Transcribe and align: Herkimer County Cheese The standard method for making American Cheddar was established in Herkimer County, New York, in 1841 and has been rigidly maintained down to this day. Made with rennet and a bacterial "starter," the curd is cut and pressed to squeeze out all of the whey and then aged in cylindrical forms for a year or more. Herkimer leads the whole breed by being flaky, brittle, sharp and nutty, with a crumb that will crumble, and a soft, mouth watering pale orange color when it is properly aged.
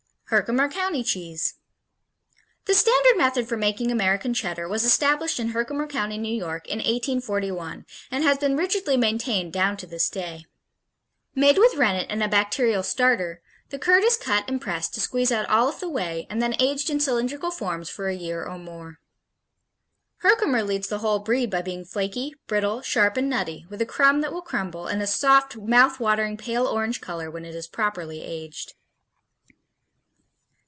Herkimer 0.33 0.69
County 0.69 1.03
Cheese 1.03 1.55
The 2.63 2.73
standard 2.73 3.17
method 3.17 3.49
for 3.49 3.57
making 3.57 3.91
American 3.91 4.33
Cheddar 4.33 4.69
was 4.69 4.85
established 4.85 5.41
in 5.41 5.49
Herkimer 5.49 5.87
County, 5.87 6.17
New 6.17 6.33
York, 6.33 6.69
in 6.69 6.77
1841 6.77 7.85
and 8.09 8.23
has 8.23 8.37
been 8.37 8.55
rigidly 8.55 8.95
maintained 8.95 9.51
down 9.51 9.75
to 9.75 9.85
this 9.85 10.09
day. 10.09 10.45
Made 11.35 11.57
with 11.57 11.75
rennet 11.75 12.07
and 12.09 12.23
a 12.23 12.29
bacterial 12.29 12.81
"starter," 12.81 13.41
the 13.71 13.77
curd 13.77 14.05
is 14.05 14.15
cut 14.15 14.45
and 14.49 14.61
pressed 14.61 14.93
to 14.93 15.01
squeeze 15.01 15.33
out 15.33 15.49
all 15.49 15.67
of 15.67 15.81
the 15.81 15.89
whey 15.89 16.27
and 16.29 16.41
then 16.41 16.55
aged 16.61 16.89
in 16.89 17.01
cylindrical 17.01 17.51
forms 17.51 17.89
for 17.89 18.07
a 18.07 18.15
year 18.15 18.45
or 18.45 18.57
more. 18.57 18.99
Herkimer 20.19 20.63
leads 20.63 20.87
the 20.87 20.99
whole 20.99 21.19
breed 21.19 21.49
by 21.49 21.61
being 21.61 21.83
flaky, 21.83 22.35
brittle, 22.47 22.81
sharp 22.81 23.17
and 23.17 23.29
nutty, 23.29 23.65
with 23.69 23.81
a 23.81 23.85
crumb 23.85 24.21
that 24.21 24.31
will 24.31 24.41
crumble, 24.41 24.87
and 24.87 25.01
a 25.01 25.07
soft, 25.07 25.57
mouth 25.57 25.99
watering 25.99 26.37
pale 26.37 26.67
orange 26.67 27.01
color 27.01 27.29
when 27.29 27.43
it 27.43 27.53
is 27.53 27.67
properly 27.67 28.23
aged. 28.23 28.75